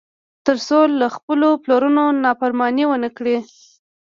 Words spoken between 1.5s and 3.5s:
پلرونو نافرماني ونه کړي.